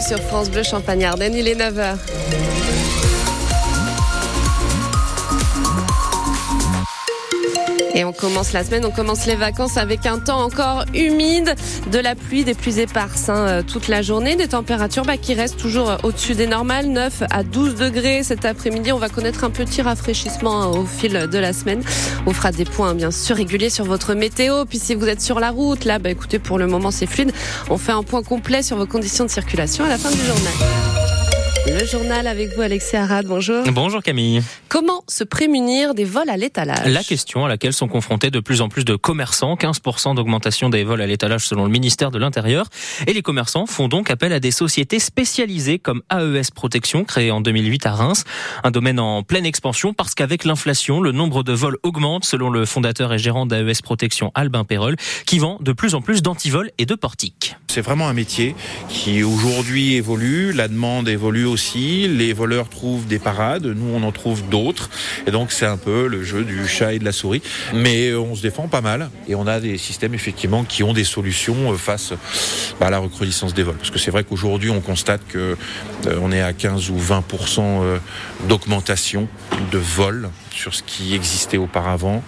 [0.00, 1.98] Sur France Bleu Champagne-Ardenne, il est 9h.
[7.94, 11.54] Et on commence la semaine, on commence les vacances avec un temps encore humide,
[11.90, 15.34] de la pluie, des pluies éparses hein, euh, toute la journée, des températures bah, qui
[15.34, 18.92] restent toujours euh, au-dessus des normales, 9 à 12 degrés cet après-midi.
[18.92, 21.82] On va connaître un petit rafraîchissement hein, au fil de la semaine.
[22.26, 24.64] On fera des points bien sûr réguliers sur votre météo.
[24.64, 27.32] Puis si vous êtes sur la route, là, bah, écoutez, pour le moment c'est fluide.
[27.68, 31.01] On fait un point complet sur vos conditions de circulation à la fin du journal.
[31.64, 33.24] Le journal avec vous, Alexis Arad.
[33.24, 33.62] Bonjour.
[33.70, 34.42] Bonjour Camille.
[34.68, 36.86] Comment se prémunir des vols à l'étalage?
[36.86, 40.82] La question à laquelle sont confrontés de plus en plus de commerçants, 15% d'augmentation des
[40.82, 42.66] vols à l'étalage selon le ministère de l'Intérieur.
[43.06, 47.40] Et les commerçants font donc appel à des sociétés spécialisées comme AES Protection, créée en
[47.40, 48.24] 2008 à Reims.
[48.64, 52.66] Un domaine en pleine expansion parce qu'avec l'inflation, le nombre de vols augmente selon le
[52.66, 56.86] fondateur et gérant d'AES Protection, Albin Perrol, qui vend de plus en plus d'antivols et
[56.86, 57.54] de portiques.
[57.68, 58.56] C'est vraiment un métier
[58.88, 64.12] qui aujourd'hui évolue, la demande évolue aussi, les voleurs trouvent des parades, nous on en
[64.12, 64.90] trouve d'autres,
[65.26, 67.42] et donc c'est un peu le jeu du chat et de la souris,
[67.74, 70.92] mais euh, on se défend pas mal, et on a des systèmes effectivement qui ont
[70.92, 72.12] des solutions euh, face
[72.80, 75.56] bah, à la recrudescence des vols, parce que c'est vrai qu'aujourd'hui on constate que
[76.06, 77.98] euh, on est à 15 ou 20%
[78.48, 79.28] d'augmentation
[79.70, 82.22] de vols sur ce qui existait auparavant,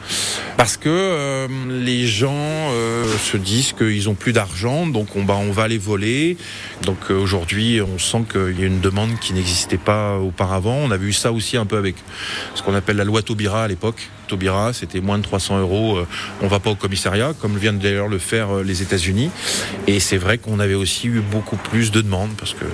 [0.57, 2.71] parce que les gens
[3.19, 6.37] se disent qu'ils ont plus d'argent, donc on, bah, on va les voler,
[6.83, 10.77] donc aujourd'hui on sent qu'il y a une demande qui n'existait pas auparavant.
[10.77, 11.97] On avait eu ça aussi un peu avec
[12.55, 14.11] ce qu'on appelle la loi Taubira à l'époque.
[14.29, 16.07] Taubira, c'était moins de 300 euros, euh,
[16.41, 19.31] on va pas au commissariat, comme viennent d'ailleurs le faire euh, les États-Unis.
[19.87, 22.65] Et c'est vrai qu'on avait aussi eu beaucoup plus de demandes, parce que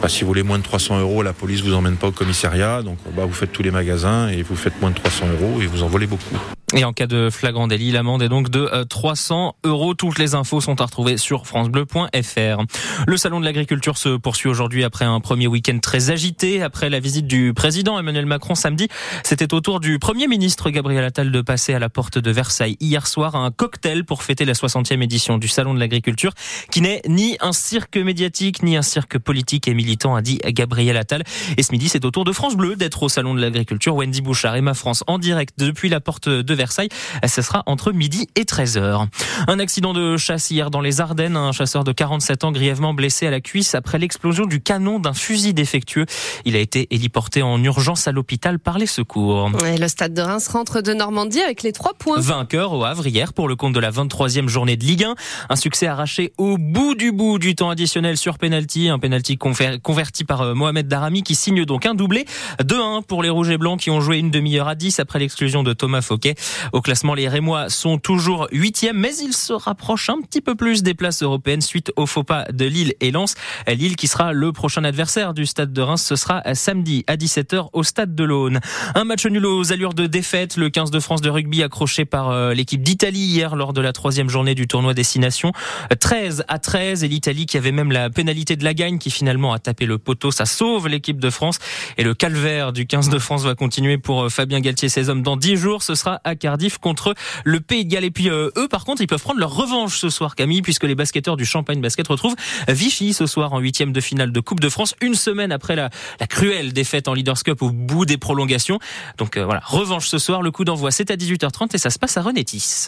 [0.00, 2.82] bah, si vous voulez moins de 300 euros, la police vous emmène pas au commissariat,
[2.82, 5.66] donc bah, vous faites tous les magasins et vous faites moins de 300 euros et
[5.66, 6.36] vous en volez beaucoup.
[6.74, 9.92] Et en cas de flagrant délit, l'amende est donc de 300 euh, euros.
[9.92, 12.62] Toutes les infos sont à retrouver sur francebleu.fr.
[13.06, 16.62] Le salon de l'agriculture se poursuit aujourd'hui après un premier week-end très agité.
[16.62, 18.88] Après la visite du président Emmanuel Macron samedi,
[19.22, 22.78] c'était au tour du premier ministre Gabriel Attal de passer à la porte de Versailles
[22.80, 26.32] hier soir un cocktail pour fêter la 60e édition du salon de l'agriculture
[26.70, 30.96] qui n'est ni un cirque médiatique ni un cirque politique et militant, a dit Gabriel
[30.96, 31.22] Attal.
[31.58, 33.94] Et ce midi, c'est au tour de France Bleu d'être au salon de l'agriculture.
[33.94, 36.90] Wendy Bouchard et ma France en direct depuis la porte de Versailles Versailles.
[37.26, 39.08] Ce sera entre midi et 13h.
[39.48, 41.36] Un accident de chasse hier dans les Ardennes.
[41.36, 45.12] Un chasseur de 47 ans grièvement blessé à la cuisse après l'explosion du canon d'un
[45.12, 46.06] fusil défectueux.
[46.44, 49.50] Il a été héliporté en urgence à l'hôpital par les secours.
[49.60, 52.20] le stade de Reims rentre de Normandie avec les trois points.
[52.20, 55.14] Vainqueur au Havre hier pour le compte de la 23e journée de Ligue 1.
[55.48, 58.88] Un succès arraché au bout du bout du temps additionnel sur penalty.
[58.88, 62.24] Un penalty converti par euh, Mohamed Darami qui signe donc un doublé.
[62.62, 65.62] 2-1 pour les Rouges et Blancs qui ont joué une demi-heure à 10 après l'exclusion
[65.62, 66.34] de Thomas Fauquet.
[66.72, 70.82] Au classement, les Rémois sont toujours huitièmes, mais ils se rapprochent un petit peu plus
[70.82, 73.34] des places européennes suite au faux pas de Lille et Lens.
[73.66, 77.68] Lille qui sera le prochain adversaire du stade de Reims, ce sera samedi à 17h
[77.72, 78.60] au stade de l'Aune.
[78.94, 82.30] Un match nul aux allures de défaite, le 15 de France de rugby accroché par
[82.30, 85.52] euh, l'équipe d'Italie hier lors de la troisième journée du tournoi Destination.
[85.98, 89.52] 13 à 13 et l'Italie qui avait même la pénalité de la gagne qui finalement
[89.52, 90.30] a tapé le poteau.
[90.30, 91.58] Ça sauve l'équipe de France
[91.98, 95.22] et le calvaire du 15 de France va continuer pour euh, Fabien Galtier ses hommes
[95.22, 95.82] dans 10 jours.
[95.82, 97.14] Ce sera à Cardiff contre
[97.44, 98.04] le Pays de Galles.
[98.04, 100.84] Et puis euh, eux, par contre, ils peuvent prendre leur revanche ce soir, Camille, puisque
[100.84, 102.34] les basketteurs du Champagne Basket retrouvent
[102.68, 105.90] Vichy ce soir en huitième de finale de Coupe de France, une semaine après la,
[106.28, 108.80] cruelle défaite en Leaders Cup au bout des prolongations.
[109.18, 110.42] Donc euh, voilà, revanche ce soir.
[110.42, 112.86] Le coup d'envoi, c'est à 18h30 et ça se passe à Renétis.